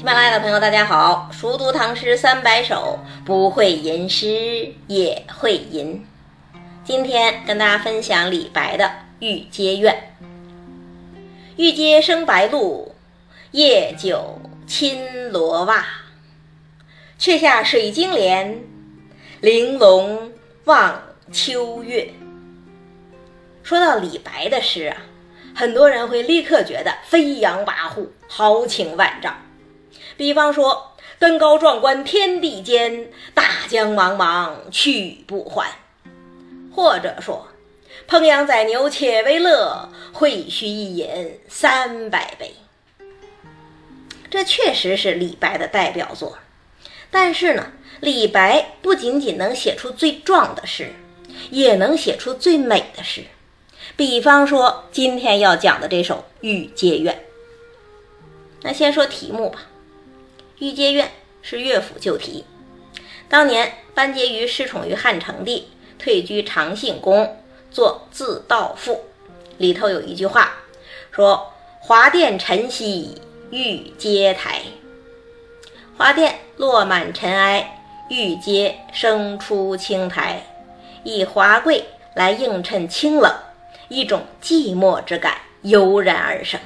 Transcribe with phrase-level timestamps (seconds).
[0.00, 1.28] 喜马拉雅的朋友，大家好！
[1.30, 6.06] 熟读唐诗三百首，不会吟诗也会吟。
[6.82, 8.84] 今天跟大家分享李白的
[9.18, 9.94] 《玉阶怨》：
[11.56, 12.94] 玉阶生白露，
[13.50, 15.84] 夜久侵罗袜。
[17.18, 18.58] 却下水晶帘，
[19.42, 20.32] 玲珑
[20.64, 22.10] 望秋月。
[23.62, 24.96] 说到李白的诗啊，
[25.54, 29.36] 很多人会立刻觉得飞扬跋扈、豪情万丈。
[30.20, 35.64] 比方说，登高壮观天地间，大江茫茫去不还；
[36.70, 37.48] 或者说，
[38.06, 42.54] 烹羊宰牛且为乐，会须一饮三百杯。
[44.28, 46.36] 这确实是李白的代表作。
[47.10, 50.92] 但是呢，李白不仅仅能写出最壮的诗，
[51.48, 53.24] 也能写出最美的诗。
[53.96, 57.14] 比方说，今天要讲的这首《玉阶怨》。
[58.60, 59.60] 那先说题目吧。
[60.60, 61.06] 《玉阶怨》
[61.40, 62.44] 是乐府旧题。
[63.30, 67.38] 当年班婕妤失宠于汉成帝，退居长信宫
[67.70, 69.06] 做自道妇。
[69.56, 70.52] 里头有一句话
[71.10, 74.60] 说：“华殿晨曦玉阶台，
[75.96, 77.80] 华殿落满尘埃，
[78.10, 80.42] 玉阶生出青苔，
[81.04, 83.34] 以华贵来映衬清冷，
[83.88, 86.60] 一种寂寞之感油然而生。”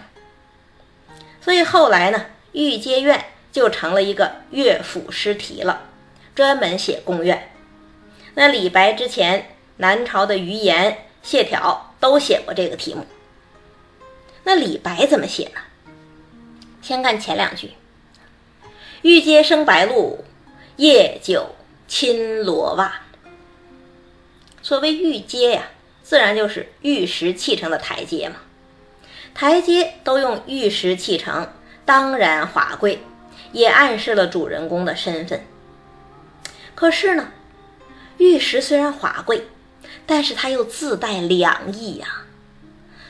[1.40, 2.18] 所以后来呢，
[2.52, 3.16] 《玉阶怨》。
[3.54, 5.84] 就成了一个乐府诗题了，
[6.34, 7.52] 专门写宫怨。
[8.34, 13.06] 那李白之前南朝的余言、谢朓都写过这个题目。
[14.42, 15.60] 那李白怎么写呢？
[16.82, 17.74] 先看前两句
[19.02, 20.24] ：“玉阶生白露，
[20.76, 21.54] 夜久
[21.86, 23.02] 侵罗袜。”
[24.62, 25.68] 所谓玉阶呀，
[26.02, 28.36] 自然就是玉石砌成的台阶嘛。
[29.32, 31.52] 台阶都用玉石砌成，
[31.84, 32.98] 当然华贵。
[33.54, 35.46] 也暗示了主人公的身份。
[36.74, 37.30] 可是呢，
[38.18, 39.46] 玉石虽然华贵，
[40.04, 42.24] 但是它又自带凉意呀，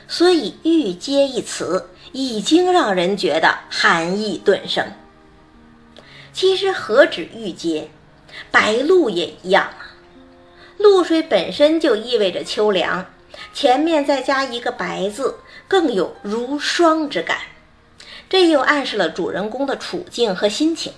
[0.07, 4.85] 所以“玉阶”一词已经让人觉得寒意顿生。
[6.31, 7.89] 其实何止玉阶，
[8.51, 9.97] 白露也一样啊。
[10.77, 13.05] 露水本身就意味着秋凉，
[13.53, 17.37] 前面再加一个“白”字，更有如霜之感。
[18.29, 20.93] 这又暗示了主人公的处境和心情。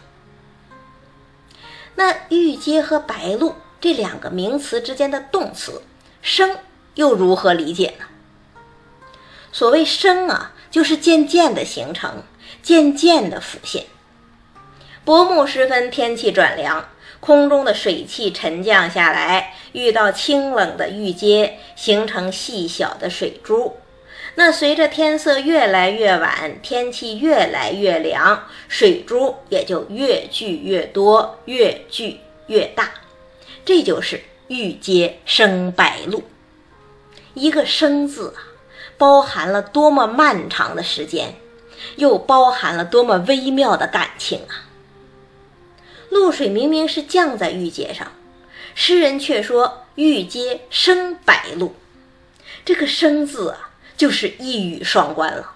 [1.95, 5.81] 那玉阶和白露这两个名词之间的动词
[6.21, 6.57] “生”
[6.95, 8.05] 又如何理解呢？
[9.51, 12.23] 所谓“生”啊，就是渐渐的形成，
[12.61, 13.85] 渐渐的浮现。
[15.03, 16.88] 薄暮时分，天气转凉，
[17.19, 23.77] 空中的水汽沉降下来，遇到清冷的玉阶，形成细小的水珠。
[24.40, 32.92] 那随着天色越来越晚，天气越来越凉，水珠也就越聚越多，越聚越大。
[33.66, 36.24] 这就是玉阶生白露。
[37.34, 38.53] 一个“生”字啊，
[38.96, 41.34] 包含了多么漫长的时间，
[41.96, 44.69] 又包含了多么微妙的感情啊！
[46.09, 48.12] 露水明明是降在玉阶上，
[48.75, 51.74] 诗人却说玉阶生白露。
[52.64, 53.66] 这个“生”字啊。
[53.97, 55.52] 就是一语双关了。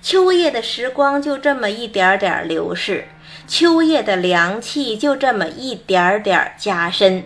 [0.00, 3.08] 秋夜的时光就这么一点点流逝，
[3.48, 7.24] 秋夜的凉气就这么一点点加深，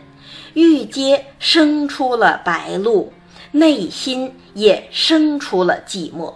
[0.54, 3.12] 玉阶生出了白露，
[3.50, 6.34] 内心也生出了寂寞。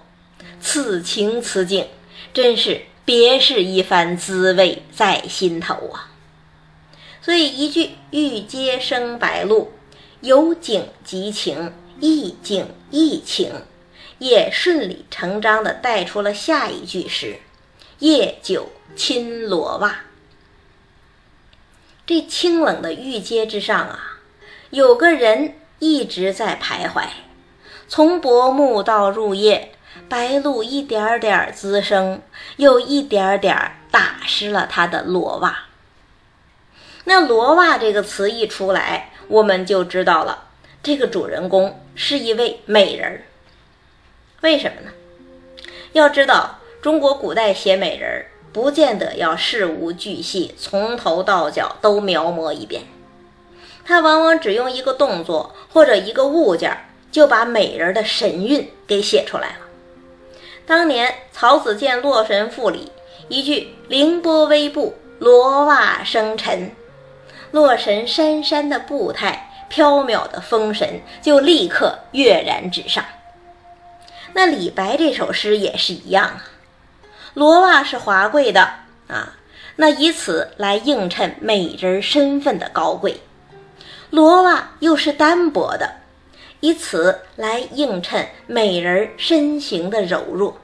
[0.61, 1.87] 此情此景，
[2.35, 6.11] 真是别是一番滋味在心头啊！
[7.23, 9.73] 所以一句“玉阶生白露”，
[10.21, 11.73] 由景及情。
[12.01, 13.62] 意境意情，
[14.19, 17.39] 也顺理成章地带出了下一句诗
[18.01, 20.01] ：“夜久侵罗袜。”
[22.06, 24.19] 这清冷的玉阶之上啊，
[24.71, 27.06] 有个人一直在徘徊。
[27.89, 29.73] 从薄暮到入夜，
[30.09, 32.20] 白露一点点滋生，
[32.56, 33.56] 又一点点
[33.91, 35.67] 打湿了他的罗袜。
[37.05, 40.49] 那“罗袜”这个词一出来，我们就知道了。
[40.82, 43.22] 这个主人公是一位美人儿，
[44.43, 44.93] 为什么呢？
[45.93, 52.82] 要知道，中国古代写美人儿，不见得要事无巨细，从头到脚都描摹一遍。
[53.82, 56.76] 他往往只用一个动作或者一个物件，
[57.10, 59.60] 就把美人的神韵给写出来了。
[60.66, 62.93] 当年曹子建《洛神赋》里
[63.28, 66.72] 一句“凌波微步，罗袜生尘”，
[67.52, 69.45] 洛神姗姗的步态。
[69.69, 73.05] 飘渺的风神就立刻跃然纸上。
[74.35, 76.45] 那李白这首诗也是一样啊
[77.35, 78.61] ，“罗袜是华贵的
[79.09, 79.35] 啊，
[79.77, 83.15] 那以此来映衬美人身份的高贵；
[84.11, 85.97] 罗袜又是单薄的，
[86.61, 90.59] 以此来映衬美人身形的柔弱。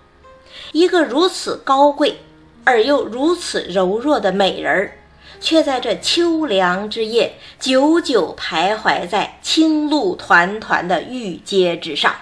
[0.72, 2.20] 一个如此高贵
[2.64, 4.98] 而又如此柔弱的美人儿，
[5.42, 12.14] 却在这秋凉之夜，久久徘徊在青露团团的玉阶之上，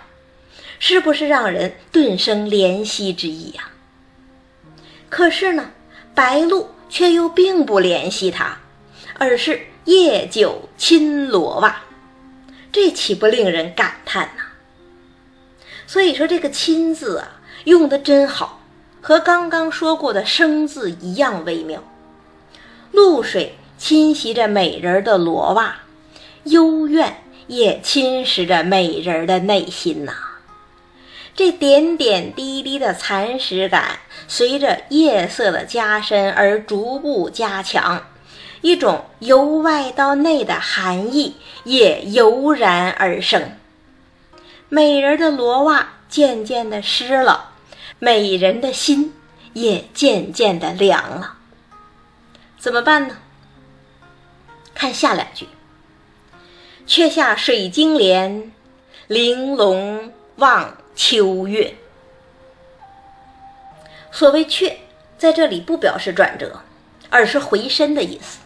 [0.78, 3.70] 是不是让人顿生怜惜之意呀？
[5.10, 5.70] 可是呢，
[6.14, 8.58] 白露却又并不怜惜他，
[9.18, 11.82] 而是夜久侵罗袜，
[12.72, 14.44] 这岂不令人感叹呐？
[15.86, 18.60] 所以说，这个“亲”字啊，用的真好，
[19.02, 21.82] 和刚刚说过的“生”字一样微妙。
[22.92, 25.76] 露水侵袭着美人的罗袜，
[26.44, 30.12] 幽怨也侵蚀着美人的内心呐。
[31.34, 38.02] 这点点滴滴的蚕食感，随着夜色的加深而逐步加强，
[38.60, 43.56] 一种由外到内的寒意也油然而生。
[44.68, 47.52] 美人的罗袜渐渐的湿了，
[47.98, 49.14] 美人的心
[49.54, 51.36] 也渐渐的凉了。
[52.60, 53.16] 怎么办呢？
[54.74, 55.48] 看下两句
[56.86, 58.52] ：“却下水晶帘，
[59.06, 61.74] 玲珑望秋月。”
[64.12, 64.78] 所谓“却”
[65.16, 66.60] 在这里不表示转折，
[67.08, 68.40] 而是回身的意思。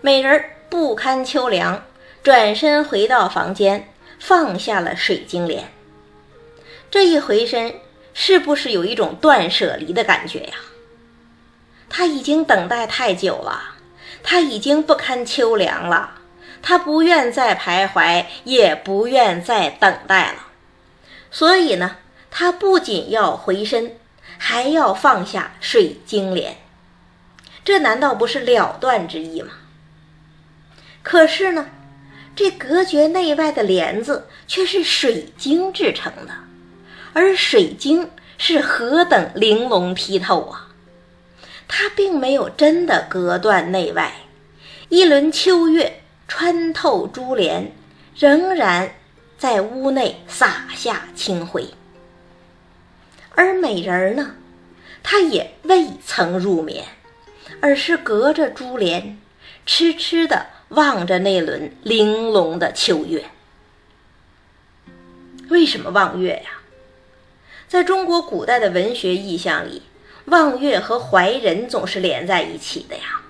[0.00, 1.84] 美人不堪秋凉，
[2.24, 3.88] 转身回到房间，
[4.18, 5.70] 放下了水晶帘。
[6.90, 7.76] 这一回身，
[8.12, 10.54] 是不是有一种断舍离的感觉呀？
[11.96, 13.76] 他已经等待太久了，
[14.24, 16.14] 他已经不堪秋凉了，
[16.60, 20.48] 他不愿再徘徊，也不愿再等待了。
[21.30, 21.98] 所以呢，
[22.32, 23.92] 他不仅要回身，
[24.38, 26.56] 还要放下水晶帘。
[27.64, 29.52] 这难道不是了断之意吗？
[31.04, 31.66] 可是呢，
[32.34, 36.32] 这隔绝内外的帘子却是水晶制成的，
[37.12, 40.70] 而水晶是何等玲珑剔透啊！
[41.66, 44.14] 它并没有真的隔断内外，
[44.88, 47.72] 一轮秋月穿透珠帘，
[48.16, 48.94] 仍然
[49.38, 51.68] 在屋内洒下清辉。
[53.34, 54.36] 而美人儿呢，
[55.02, 56.84] 她也未曾入眠，
[57.60, 59.18] 而是隔着珠帘，
[59.66, 63.24] 痴痴地望着那轮玲珑的秋月。
[65.48, 66.60] 为什么望月呀？
[67.66, 69.82] 在中国古代的文学意象里。
[70.26, 73.20] 望月和怀人总是连在一起的呀，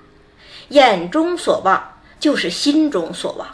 [0.69, 3.49] 眼中所望就是心中所望。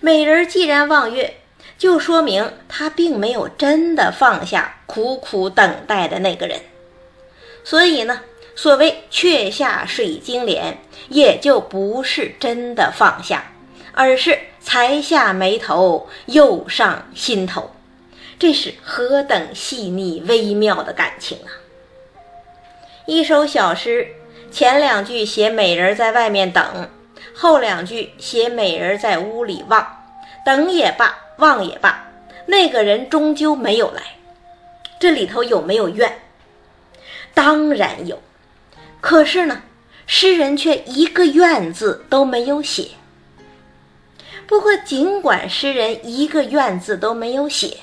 [0.00, 1.38] 美人既然望月，
[1.78, 6.60] 就说明她并没有真的放下苦苦等待的那个人。
[7.64, 8.20] 所以呢，
[8.54, 13.52] 所谓却下水晶帘，也就不是真的放下，
[13.92, 17.70] 而是才下眉头，又上心头。
[18.38, 21.63] 这是何等细腻微妙的感情啊！
[23.06, 24.08] 一首小诗，
[24.50, 26.88] 前两句写美人在外面等，
[27.34, 29.86] 后两句写美人在屋里望。
[30.42, 32.10] 等也罢，望也罢，
[32.46, 34.02] 那个人终究没有来。
[34.98, 36.20] 这里头有没有怨？
[37.34, 38.22] 当然有。
[39.02, 39.62] 可是呢，
[40.06, 42.88] 诗人却一个怨字都没有写。
[44.46, 47.78] 不过，尽管诗人一个怨字都没有写。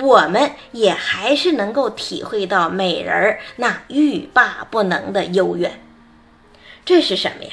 [0.00, 5.80] 我们也还是能够体会到美人儿那欲罢不能的幽怨，
[6.84, 7.50] 这是什么呀？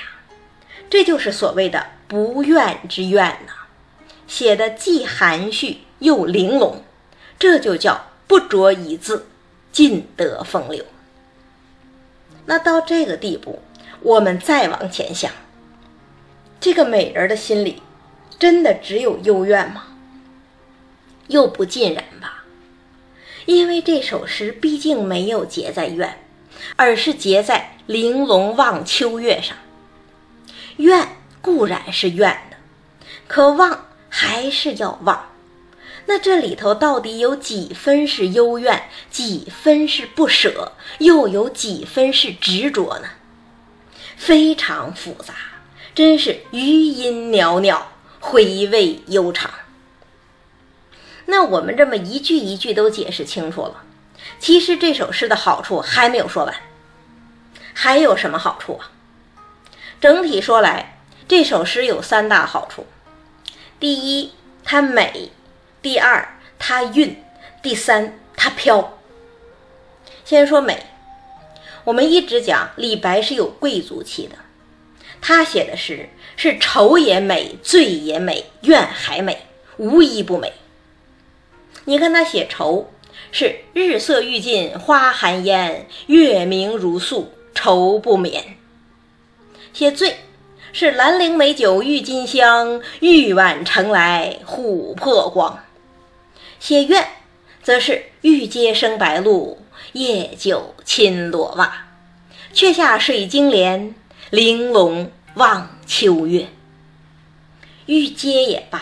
[0.89, 3.53] 这就是所谓的不怨之怨呐，
[4.27, 6.83] 写的既含蓄又玲珑，
[7.39, 9.25] 这就叫不着一字，
[9.71, 10.85] 尽得风流。
[12.45, 13.62] 那到这个地步，
[14.01, 15.31] 我们再往前想，
[16.59, 17.81] 这个美人的心里，
[18.38, 19.85] 真的只有幽怨吗？
[21.33, 22.43] 又不尽然吧，
[23.45, 26.19] 因为这首诗毕竟没有结在怨，
[26.75, 29.57] 而是结在玲珑望秋月上。
[30.77, 32.57] 怨固然是怨的，
[33.27, 35.31] 可望还是要望。
[36.05, 43.07] 那这里头到底有几分是幽怨，几分是不舍，又有几分是执着呢？
[44.15, 45.33] 非常复杂，
[45.95, 47.87] 真是余音袅袅，
[48.19, 49.49] 回味悠长。
[51.25, 53.84] 那我们这么一句一句都解释清楚了，
[54.39, 56.53] 其实这首诗的好处还没有说完，
[57.74, 58.92] 还有什么好处啊？
[60.01, 62.86] 整体说来，这首诗有三大好处：
[63.80, 65.30] 第一，它美；
[65.82, 67.15] 第二，它韵；
[67.62, 68.98] 第三，它飘。
[70.25, 70.86] 先说美，
[71.86, 74.36] 我们一直讲李白是有贵族气的，
[75.22, 79.46] 他写的诗是愁也美，醉也美，怨还美，
[79.77, 80.51] 无一不美。
[81.85, 82.89] 你看他写愁
[83.31, 88.57] 是日色欲尽花含烟，月明如诉愁不眠。
[89.73, 90.17] 写醉
[90.71, 95.59] 是兰陵美酒郁金香，玉碗盛来琥珀光。
[96.59, 97.05] 写怨
[97.61, 99.57] 则是玉阶生白露，
[99.91, 101.87] 夜久侵罗袜。
[102.53, 103.93] 却下水晶帘，
[104.29, 106.47] 玲珑望秋月。
[107.87, 108.81] 玉阶也罢，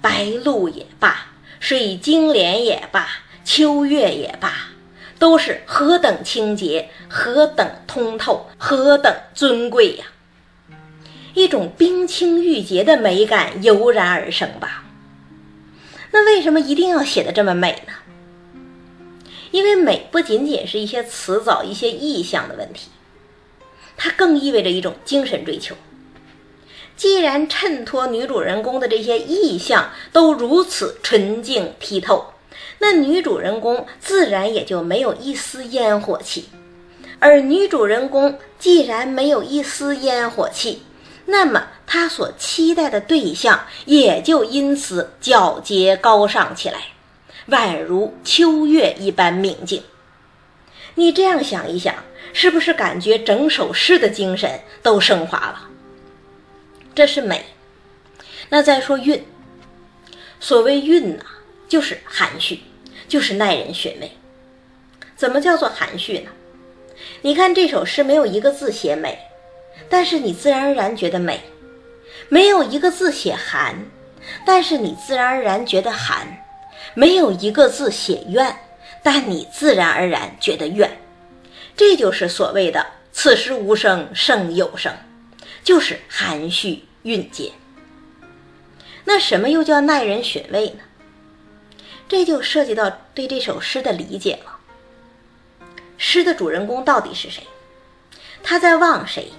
[0.00, 1.29] 白露也罢。
[1.60, 3.06] 水晶帘也罢，
[3.44, 4.70] 秋月也罢，
[5.18, 10.06] 都是何等清洁，何等通透，何等尊贵呀！
[11.34, 14.84] 一种冰清玉洁的美感油然而生吧。
[16.10, 17.92] 那为什么一定要写的这么美呢？
[19.50, 22.88] 因为美不仅仅是一些词藻、一些意象的问题，
[23.98, 25.76] 它更意味着一种精神追求。
[27.00, 32.34] 既然衬托女主人公的这些意象都如此纯净剔透，
[32.78, 36.50] 那女主人公自然也就没有一丝烟火气。
[37.18, 40.82] 而女主人公既然没有一丝烟火气，
[41.24, 46.80] 那么她所期待的对象也就因此皎洁高尚起来，
[47.48, 49.82] 宛如秋月一般明净。
[50.96, 51.94] 你这样想一想，
[52.34, 55.66] 是不是感觉整首诗的精神都升华了？
[56.94, 57.44] 这是美，
[58.48, 59.24] 那再说韵。
[60.40, 61.24] 所谓韵呐，
[61.68, 62.60] 就是含蓄，
[63.08, 64.10] 就是耐人寻味。
[65.16, 66.30] 怎么叫做含蓄呢？
[67.22, 69.18] 你看这首诗没有一个字写美，
[69.88, 71.36] 但是你自然而然觉得美；
[72.28, 73.74] 没有一个字写寒，
[74.46, 76.26] 但是你自然而然觉得寒；
[76.94, 78.54] 没有一个字写怨，
[79.02, 80.90] 但你自然而然觉得怨。
[81.76, 84.92] 这就是所谓的“此时无声胜有声”，
[85.62, 86.84] 就是含蓄。
[87.02, 87.52] 蕴藉，
[89.06, 90.80] 那什么又叫耐人寻味呢？
[92.06, 94.58] 这就涉及到对这首诗的理解了。
[95.96, 97.44] 诗的主人公到底是谁？
[98.42, 99.32] 他在望谁？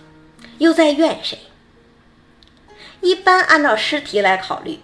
[0.58, 1.38] 又在怨谁？
[3.02, 4.80] 一般按照诗题来考虑，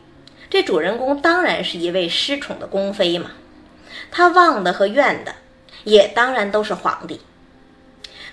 [0.52, 3.32] 这主人公当然是一位失宠的宫妃嘛。
[4.12, 5.34] 他望的和怨的，
[5.84, 7.22] 也当然都是皇帝。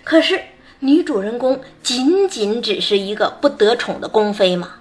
[0.02, 0.42] 可是。
[0.85, 4.73] 女主人公仅仅只是一个不得宠的宫妃吗？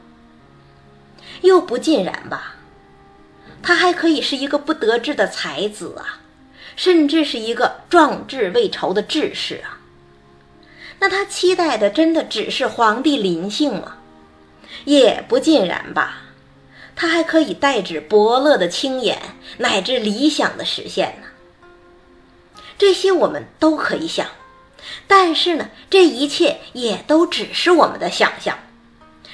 [1.39, 2.55] 又不尽然吧，
[3.61, 6.19] 她还可以是一个不得志的才子啊，
[6.75, 9.79] 甚至是一个壮志未酬的志士啊。
[10.99, 13.95] 那她期待的真的只是皇帝临幸吗？
[14.83, 16.23] 也不尽然吧，
[16.97, 19.21] 她还可以代指伯乐的青眼，
[19.57, 21.27] 乃至理想的实现呢。
[22.77, 24.27] 这些我们都可以想。
[25.07, 28.57] 但是呢，这一切也都只是我们的想象。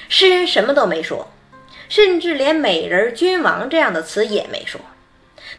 [0.08, 1.30] 诗人什么都没说，
[1.88, 4.80] 甚至连“美人”“君王”这样的词也没说，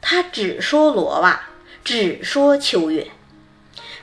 [0.01, 1.41] 他只说罗袜，
[1.83, 3.07] 只说秋月。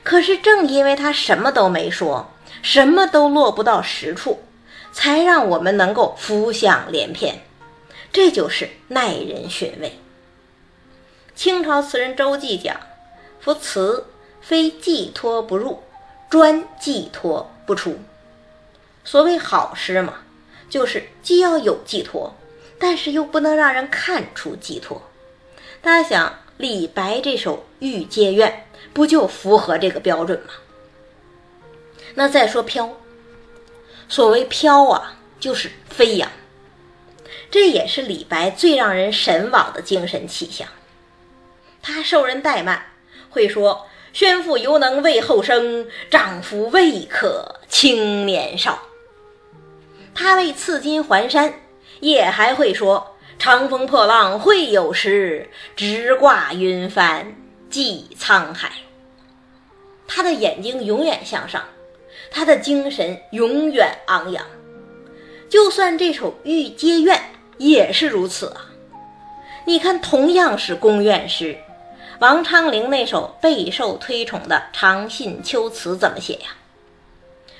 [0.01, 2.31] 可是正因为他什么都没说，
[2.61, 4.43] 什么都落不到实处，
[4.91, 7.41] 才让我们能够浮想联翩。
[8.11, 9.99] 这就是耐人寻味。
[11.35, 12.75] 清朝词人周济讲
[13.39, 14.07] ：“夫词
[14.41, 15.83] 非寄托不入。”
[16.29, 17.97] 专寄托不出，
[19.03, 20.19] 所谓好诗嘛，
[20.69, 22.35] 就是既要有寄托，
[22.77, 25.01] 但是又不能让人看出寄托。
[25.81, 30.53] 大家想，李白这首《玉阶怨》不就符合这个标准吗？
[32.13, 32.95] 那再说飘，
[34.07, 36.31] 所谓飘啊，就是飞扬，
[37.49, 40.67] 这也是李白最让人神往的精神气象。
[41.81, 42.85] 他受人怠慢，
[43.31, 43.87] 会说。
[44.11, 48.79] 宣父犹能为后生，丈夫未可轻年少。
[50.15, 51.53] 他为赐金还山，
[51.99, 57.35] 也还会说：“长风破浪会有时，直挂云帆
[57.69, 58.71] 济沧海。”
[60.07, 61.63] 他的眼睛永远向上，
[62.31, 64.45] 他的精神永远昂扬。
[65.47, 67.15] 就算这首《玉阶怨》
[67.57, 68.65] 也是如此啊！
[69.65, 71.55] 你看，同样是宫怨诗。
[72.19, 76.49] 王昌龄那首备受推崇的《长信秋词》怎么写呀？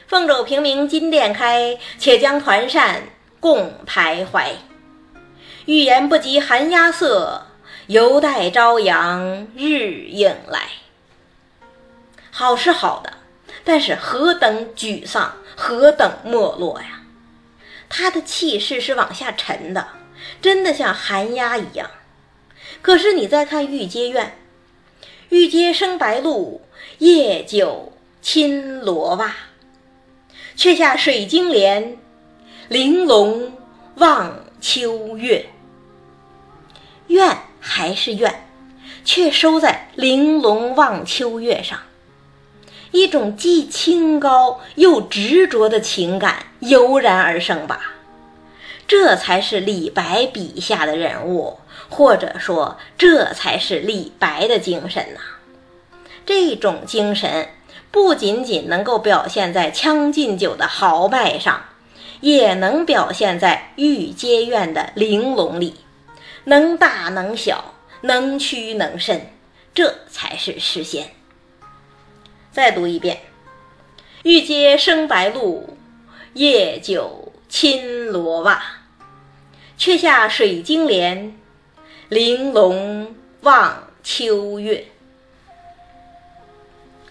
[0.06, 3.04] 凤肘平明金殿开，且将团扇
[3.40, 4.56] 共徘徊。
[5.66, 7.46] 欲言不及寒鸦色，
[7.88, 10.68] 犹待朝阳日影来。
[12.30, 13.14] 好是好的，
[13.64, 17.00] 但是何等沮丧，何等没落呀！
[17.88, 19.88] 他的气势是往下沉的，
[20.42, 21.90] 真的像寒鸦一样。
[22.82, 24.26] 可是你再看《玉阶怨》。
[25.30, 26.62] 玉阶生白露，
[26.98, 29.36] 夜久侵罗袜。
[30.56, 31.98] 却下水晶帘，
[32.68, 33.54] 玲珑
[33.96, 35.46] 望秋月。
[37.08, 38.48] 怨还是怨，
[39.06, 41.80] 却收在玲珑望秋月上。
[42.92, 47.94] 一种既清高又执着的情感油然而生吧。
[48.88, 51.60] 这才是李白笔下的人物，
[51.90, 55.20] 或者说，这才是李白的精神呐。
[56.26, 57.50] 这种精神
[57.92, 61.66] 不仅仅能够表现在《将进酒》的豪迈上，
[62.22, 65.76] 也能表现在玉阶院的玲珑里，
[66.44, 69.32] 能大能小，能屈能伸，
[69.74, 71.10] 这才是诗仙。
[72.52, 73.20] 再读一遍
[74.24, 75.78] ：“玉阶生白露，
[76.34, 78.62] 夜久侵罗袜。
[79.78, 81.39] 却下水晶帘，
[82.10, 84.86] 玲珑望秋月。”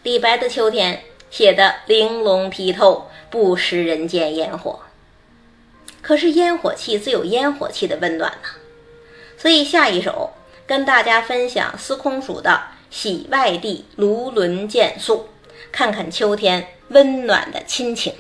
[0.05, 4.81] 李白的秋天写的玲珑剔透，不食人间烟火。
[6.03, 8.49] 可是烟火气自有烟火气的温暖呐，
[9.37, 10.33] 所以下一首
[10.67, 12.63] 跟大家分享司空曙的。
[12.91, 15.29] 喜外地卢纶见宿，
[15.71, 18.15] 看看秋天温暖的亲情。